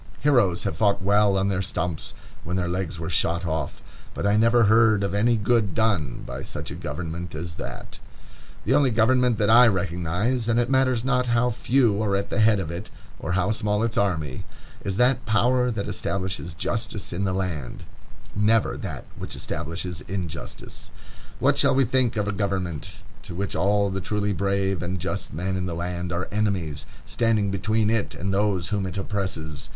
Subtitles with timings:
[0.21, 3.83] Heroes have fought well on their stumps when their legs were shot off,
[4.15, 7.99] but I never heard of any good done by such a government as that.
[8.65, 12.59] The only government that I recognize,—and it matters not how few are at the head
[12.59, 17.83] of it, or how small its army,—is that power that establishes justice in the land,
[18.35, 20.89] never that which establishes injustice.
[21.37, 25.31] What shall we think of a government to which all the truly brave and just
[25.31, 29.69] men in the land are enemies, standing between it and those whom it oppresses?